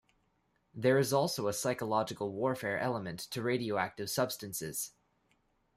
There 0.73 0.97
is 0.97 1.13
also 1.13 1.47
a 1.47 1.53
psychological 1.53 2.31
warfare 2.31 2.79
element 2.79 3.19
to 3.29 3.43
radioactive 3.43 4.09
substances. 4.09 4.93